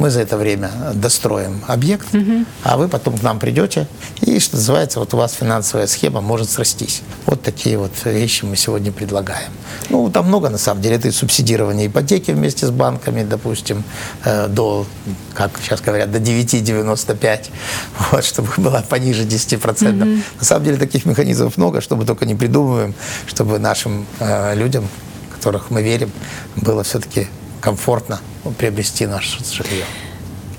мы 0.00 0.08
за 0.10 0.22
это 0.22 0.38
время 0.38 0.70
достроим 0.94 1.62
объект, 1.68 2.14
угу. 2.14 2.46
а 2.64 2.78
вы 2.78 2.88
потом 2.88 3.18
к 3.18 3.22
нам 3.22 3.38
придете, 3.38 3.86
и, 4.22 4.40
что 4.40 4.56
называется, 4.56 4.98
вот 4.98 5.12
у 5.12 5.18
вас 5.18 5.34
финансовая 5.34 5.86
схема 5.86 6.22
может 6.22 6.48
срастись. 6.50 7.02
Вот 7.26 7.42
такие 7.42 7.76
вот 7.76 7.92
вещи 8.04 8.46
мы 8.46 8.56
сегодня 8.56 8.92
предлагаем. 8.92 9.50
Ну, 9.90 10.10
там 10.10 10.26
много, 10.26 10.48
на 10.48 10.56
самом 10.56 10.80
деле, 10.80 10.96
это 10.96 11.08
и 11.08 11.10
субсидирование 11.10 11.86
ипотеки 11.86 12.30
вместе 12.30 12.66
с 12.66 12.70
банками, 12.70 13.24
допустим, 13.24 13.84
э, 14.24 14.48
до, 14.48 14.86
как 15.34 15.50
сейчас 15.62 15.82
говорят, 15.82 16.10
до 16.10 16.18
9,95, 16.18 17.50
вот, 18.12 18.24
чтобы 18.24 18.48
была 18.56 18.80
пониже 18.80 19.24
10%. 19.24 20.02
Угу. 20.02 20.22
На 20.38 20.44
самом 20.44 20.64
деле, 20.64 20.78
таких 20.78 21.04
механизмов 21.04 21.58
много, 21.58 21.82
чтобы 21.82 22.06
только 22.06 22.24
не 22.24 22.34
придумываем, 22.34 22.94
чтобы 23.26 23.58
нашим 23.58 24.06
э, 24.18 24.54
людям, 24.54 24.88
в 25.28 25.34
которых 25.34 25.70
мы 25.70 25.82
верим, 25.82 26.10
было 26.56 26.82
все-таки 26.84 27.28
комфортно 27.60 28.20
приобрести 28.58 29.06
наше 29.06 29.38
жилье. 29.44 29.84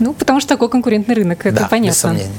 Ну, 0.01 0.13
потому 0.13 0.39
что 0.39 0.49
такой 0.49 0.67
конкурентный 0.67 1.13
рынок, 1.13 1.45
это 1.45 1.59
да, 1.59 1.67
понятно. 1.67 1.89
Без 1.89 1.97
сомнений. 1.97 2.31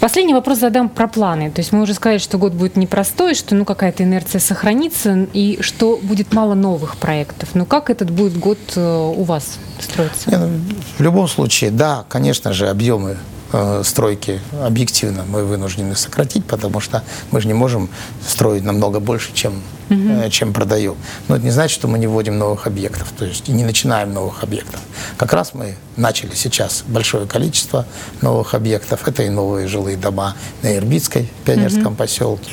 Последний 0.00 0.32
вопрос 0.32 0.58
задам 0.58 0.88
про 0.88 1.06
планы. 1.08 1.50
То 1.50 1.60
есть 1.60 1.70
мы 1.70 1.82
уже 1.82 1.92
сказали, 1.92 2.16
что 2.16 2.38
год 2.38 2.54
будет 2.54 2.76
непростой, 2.76 3.34
что 3.34 3.54
ну 3.54 3.66
какая-то 3.66 4.02
инерция 4.02 4.40
сохранится, 4.40 5.26
и 5.34 5.58
что 5.60 6.00
будет 6.02 6.32
мало 6.32 6.54
новых 6.54 6.96
проектов. 6.96 7.50
Но 7.52 7.66
как 7.66 7.90
этот 7.90 8.10
будет 8.10 8.38
год 8.38 8.58
э, 8.76 9.12
у 9.14 9.24
вас 9.24 9.58
строиться? 9.78 10.30
Не, 10.30 10.38
ну, 10.38 10.50
в 10.96 11.02
любом 11.02 11.28
случае, 11.28 11.70
да, 11.70 12.06
конечно 12.08 12.54
же, 12.54 12.70
объемы 12.70 13.18
Э, 13.54 13.82
стройки 13.84 14.40
объективно 14.62 15.24
мы 15.28 15.44
вынуждены 15.44 15.94
сократить, 15.94 16.44
потому 16.46 16.80
что 16.80 17.02
мы 17.30 17.40
же 17.42 17.48
не 17.48 17.54
можем 17.54 17.90
строить 18.26 18.64
намного 18.64 18.98
больше, 18.98 19.34
чем, 19.34 19.60
угу. 19.90 20.30
чем 20.30 20.54
продаем. 20.54 20.96
Но 21.28 21.36
это 21.36 21.44
не 21.44 21.50
значит, 21.50 21.74
что 21.74 21.86
мы 21.86 21.98
не 21.98 22.06
вводим 22.06 22.38
новых 22.38 22.66
объектов, 22.66 23.12
то 23.16 23.26
есть 23.26 23.48
не 23.48 23.64
начинаем 23.64 24.14
новых 24.14 24.42
объектов. 24.42 24.80
Как 25.18 25.34
раз 25.34 25.52
мы 25.52 25.76
начали 25.98 26.34
сейчас 26.34 26.82
большое 26.86 27.26
количество 27.26 27.84
новых 28.22 28.54
объектов. 28.54 29.06
Это 29.06 29.22
и 29.22 29.28
новые 29.28 29.68
жилые 29.68 29.98
дома 29.98 30.34
на 30.62 30.74
Ирбитской, 30.74 31.28
пионерском 31.44 31.88
угу. 31.88 31.96
поселке. 31.96 32.52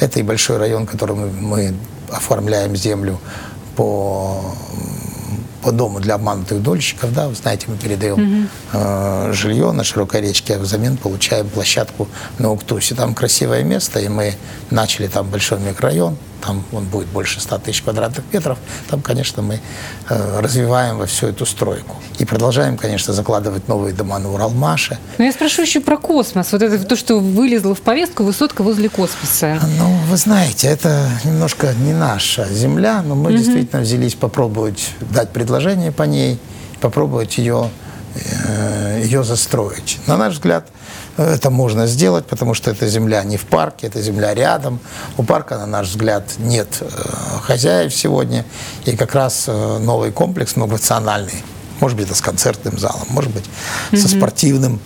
Это 0.00 0.18
и 0.18 0.22
большой 0.22 0.56
район, 0.56 0.86
который 0.86 1.14
мы, 1.14 1.28
мы 1.28 1.74
оформляем 2.10 2.74
землю 2.74 3.20
по 3.76 4.56
по 5.68 5.72
дому 5.72 6.00
для 6.00 6.14
обманутых 6.14 6.62
дольщиков, 6.62 7.12
да, 7.12 7.28
вы 7.28 7.34
знаете, 7.34 7.66
мы 7.68 7.76
передаем 7.76 8.14
угу. 8.14 8.48
э, 8.72 9.32
жилье 9.34 9.72
на 9.72 9.84
широкой 9.84 10.22
речке, 10.22 10.54
а 10.56 10.58
взамен 10.58 10.96
получаем 10.96 11.46
площадку 11.46 12.08
на 12.38 12.50
Уктусе. 12.50 12.94
Там 12.94 13.14
красивое 13.14 13.64
место, 13.64 14.00
и 14.00 14.08
мы 14.08 14.34
начали 14.70 15.08
там 15.08 15.28
большой 15.28 15.60
микрорайон, 15.60 16.16
там 16.44 16.64
он 16.72 16.84
будет 16.84 17.08
больше 17.08 17.40
100 17.40 17.58
тысяч 17.58 17.82
квадратных 17.82 18.24
метров, 18.32 18.58
там, 18.88 19.02
конечно, 19.02 19.42
мы 19.42 19.60
э, 20.08 20.40
развиваем 20.40 20.98
во 20.98 21.06
всю 21.06 21.26
эту 21.26 21.46
стройку. 21.46 21.96
И 22.18 22.24
продолжаем, 22.24 22.76
конечно, 22.76 23.12
закладывать 23.12 23.68
новые 23.68 23.94
дома 23.94 24.18
на 24.18 24.32
Уралмаше. 24.32 24.98
Но 25.18 25.24
я 25.24 25.32
спрошу 25.32 25.62
еще 25.62 25.80
про 25.80 25.96
космос. 25.96 26.52
Вот 26.52 26.62
это 26.62 26.78
то, 26.84 26.96
что 26.96 27.20
вылезло 27.20 27.74
в 27.74 27.80
повестку, 27.80 28.24
высотка 28.24 28.62
возле 28.62 28.88
космоса. 28.88 29.60
Ну, 29.78 29.96
вы 30.08 30.16
знаете, 30.16 30.68
это 30.68 31.08
немножко 31.24 31.72
не 31.74 31.92
наша 31.92 32.46
земля, 32.52 33.02
но 33.02 33.14
мы 33.14 33.30
угу. 33.30 33.38
действительно 33.38 33.82
взялись 33.82 34.14
попробовать 34.14 34.90
дать 35.00 35.30
предложение 35.30 35.92
по 35.92 36.04
ней, 36.04 36.38
попробовать 36.80 37.38
ее, 37.38 37.70
э, 38.14 39.02
ее 39.04 39.24
застроить. 39.24 39.98
На 40.06 40.16
наш 40.16 40.34
взгляд, 40.34 40.68
это 41.18 41.50
можно 41.50 41.86
сделать, 41.86 42.26
потому 42.26 42.54
что 42.54 42.70
эта 42.70 42.86
земля 42.86 43.24
не 43.24 43.36
в 43.36 43.44
парке, 43.44 43.88
это 43.88 44.00
земля 44.00 44.34
рядом. 44.34 44.80
У 45.16 45.22
парка, 45.22 45.58
на 45.58 45.66
наш 45.66 45.88
взгляд, 45.88 46.24
нет 46.38 46.68
э, 46.80 46.86
хозяев 47.42 47.94
сегодня. 47.94 48.44
И 48.84 48.96
как 48.96 49.14
раз 49.14 49.44
э, 49.46 49.78
новый 49.78 50.12
комплекс 50.12 50.56
многофункциональный, 50.56 51.42
может 51.80 51.96
быть, 51.96 52.06
это 52.06 52.14
с 52.14 52.20
концертным 52.20 52.78
залом, 52.78 53.06
может 53.10 53.32
быть, 53.32 53.44
mm-hmm. 53.44 53.96
со 53.96 54.08
спортивным 54.08 54.80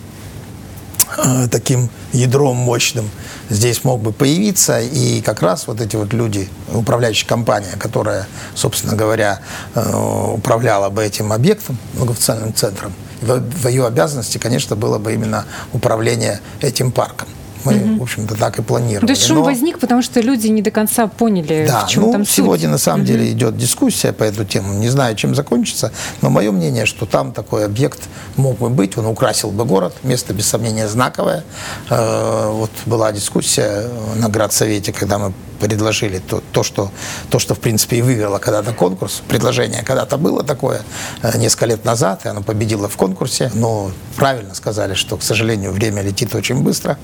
э, 1.17 1.47
таким 1.49 1.89
ядром 2.11 2.57
мощным 2.57 3.09
здесь 3.49 3.83
мог 3.83 4.01
бы 4.01 4.11
появиться. 4.11 4.79
И 4.79 5.21
как 5.21 5.41
раз 5.41 5.67
вот 5.67 5.81
эти 5.81 5.95
вот 5.95 6.13
люди, 6.13 6.49
управляющая 6.73 7.27
компания, 7.27 7.75
которая, 7.77 8.27
собственно 8.55 8.95
говоря, 8.95 9.39
управляла 9.75 10.89
бы 10.89 11.03
этим 11.03 11.33
объектом, 11.33 11.77
многофункциональным 11.93 12.53
центром, 12.53 12.93
в 13.21 13.67
ее 13.67 13.85
обязанности, 13.85 14.37
конечно, 14.37 14.75
было 14.75 14.97
бы 14.97 15.13
именно 15.13 15.45
управление 15.71 16.41
этим 16.61 16.91
парком. 16.91 17.27
Мы, 17.65 17.75
угу. 17.75 17.99
в 17.99 18.03
общем-то, 18.03 18.35
так 18.35 18.59
и 18.59 18.61
планировали. 18.61 19.07
То 19.07 19.11
есть 19.13 19.25
шум 19.25 19.37
Но... 19.37 19.43
возник, 19.43 19.79
потому 19.79 20.01
что 20.01 20.19
люди 20.19 20.47
не 20.47 20.61
до 20.61 20.71
конца 20.71 21.07
поняли, 21.07 21.65
да, 21.67 21.85
в 21.85 21.89
чем 21.89 22.03
ну, 22.03 22.11
там 22.11 22.25
сегодня 22.25 22.65
суть. 22.65 22.71
на 22.71 22.77
самом 22.77 23.01
угу. 23.01 23.07
деле 23.07 23.31
идет 23.31 23.57
дискуссия 23.57 24.13
по 24.13 24.23
эту 24.23 24.45
тему. 24.45 24.73
Не 24.73 24.89
знаю, 24.89 25.15
чем 25.15 25.35
закончится, 25.35 25.91
но 26.21 26.29
мое 26.29 26.51
мнение, 26.51 26.85
что 26.85 27.05
там 27.05 27.31
такой 27.31 27.65
объект 27.65 28.01
мог 28.35 28.57
бы 28.57 28.69
быть, 28.69 28.97
он 28.97 29.05
украсил 29.05 29.51
бы 29.51 29.65
город. 29.65 29.93
Место, 30.03 30.33
без 30.33 30.47
сомнения, 30.47 30.87
знаковое. 30.87 31.43
Э, 31.89 32.49
вот 32.51 32.71
была 32.85 33.11
дискуссия 33.11 33.87
на 34.15 34.29
Градсовете, 34.29 34.91
когда 34.93 35.19
мы 35.19 35.33
предложили 35.63 36.19
то, 36.19 36.43
то, 36.51 36.63
что, 36.63 36.91
то, 37.29 37.39
что 37.39 37.55
в 37.55 37.59
принципе 37.59 37.97
и 37.97 38.01
выиграло 38.01 38.37
когда-то 38.39 38.73
конкурс. 38.73 39.21
Предложение 39.27 39.83
когда-то 39.83 40.17
было 40.17 40.43
такое 40.43 40.81
э, 41.21 41.37
несколько 41.37 41.67
лет 41.67 41.85
назад, 41.85 42.25
и 42.25 42.27
оно 42.27 42.41
победило 42.41 42.89
в 42.89 42.97
конкурсе. 42.97 43.49
Но 43.53 43.91
правильно 44.17 44.55
сказали, 44.55 44.93
что, 44.93 45.15
к 45.15 45.23
сожалению, 45.23 45.71
время 45.71 46.01
летит 46.01 46.35
очень 46.35 46.61
быстро. 46.61 46.97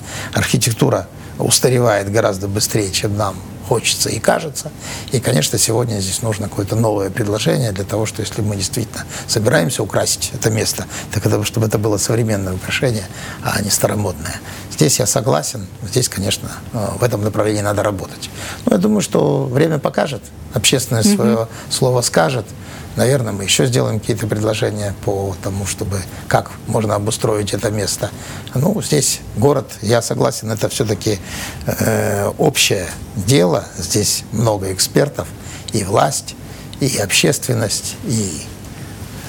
Архитектура 0.50 1.06
устаревает 1.38 2.10
гораздо 2.10 2.48
быстрее, 2.48 2.90
чем 2.90 3.16
нам 3.16 3.36
хочется 3.68 4.08
и 4.08 4.18
кажется. 4.18 4.72
И, 5.12 5.20
конечно, 5.20 5.58
сегодня 5.58 6.00
здесь 6.00 6.22
нужно 6.22 6.48
какое-то 6.48 6.74
новое 6.74 7.08
предложение 7.08 7.70
для 7.70 7.84
того, 7.84 8.04
что 8.04 8.20
если 8.20 8.42
мы 8.42 8.56
действительно 8.56 9.04
собираемся 9.28 9.84
украсить 9.84 10.32
это 10.34 10.50
место, 10.50 10.86
так 11.12 11.24
это, 11.24 11.44
чтобы 11.44 11.68
это 11.68 11.78
было 11.78 11.98
современное 11.98 12.54
украшение, 12.54 13.06
а 13.44 13.62
не 13.62 13.70
старомодное. 13.70 14.40
Здесь 14.72 14.98
я 14.98 15.06
согласен, 15.06 15.68
здесь, 15.88 16.08
конечно, 16.08 16.50
э, 16.72 16.88
в 16.98 17.04
этом 17.04 17.22
направлении 17.22 17.62
надо 17.62 17.84
работать. 17.84 18.28
Но 18.66 18.72
я 18.72 18.78
думаю, 18.78 19.02
что 19.02 19.44
время 19.44 19.78
покажет, 19.78 20.22
общественное 20.52 21.04
свое 21.04 21.36
mm-hmm. 21.36 21.48
слово 21.70 22.00
скажет– 22.00 22.46
Наверное, 22.96 23.32
мы 23.32 23.44
еще 23.44 23.66
сделаем 23.66 24.00
какие-то 24.00 24.26
предложения 24.26 24.94
по 25.04 25.34
тому, 25.42 25.64
чтобы 25.66 26.00
как 26.28 26.50
можно 26.66 26.96
обустроить 26.96 27.54
это 27.54 27.70
место. 27.70 28.10
Ну, 28.54 28.82
здесь 28.82 29.20
город, 29.36 29.70
я 29.80 30.02
согласен, 30.02 30.50
это 30.50 30.68
все-таки 30.68 31.18
э, 31.66 32.26
общее 32.38 32.86
дело. 33.14 33.64
Здесь 33.78 34.24
много 34.32 34.72
экспертов, 34.72 35.28
и 35.72 35.84
власть, 35.84 36.34
и 36.80 36.96
общественность, 36.98 37.96
и 38.04 38.42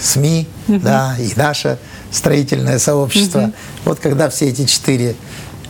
СМИ, 0.01 0.47
угу. 0.67 0.79
да, 0.79 1.15
и 1.19 1.31
наше 1.35 1.77
строительное 2.11 2.79
сообщество. 2.79 3.39
Угу. 3.39 3.53
Вот 3.85 3.99
когда 3.99 4.29
все 4.29 4.49
эти 4.49 4.65
четыре 4.65 5.15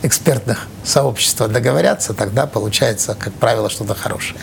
экспертных 0.02 0.66
сообщества 0.84 1.46
договорятся, 1.46 2.14
тогда 2.14 2.46
получается, 2.46 3.14
как 3.14 3.34
правило, 3.34 3.70
что-то 3.70 3.94
хорошее. 3.94 4.40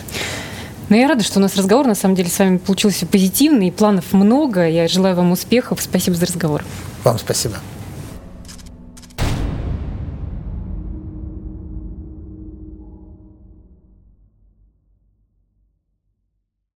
Но 0.90 0.96
я 0.96 1.08
рада, 1.08 1.22
что 1.22 1.38
у 1.38 1.42
нас 1.42 1.56
разговор, 1.56 1.86
на 1.86 1.94
самом 1.94 2.16
деле, 2.16 2.28
с 2.28 2.38
вами 2.38 2.58
получился 2.58 3.06
позитивный, 3.06 3.72
планов 3.72 4.12
много. 4.12 4.68
Я 4.68 4.88
желаю 4.88 5.14
вам 5.16 5.30
успехов. 5.30 5.80
Спасибо 5.80 6.16
за 6.16 6.26
разговор. 6.26 6.64
Вам 7.04 7.18
спасибо. 7.18 7.56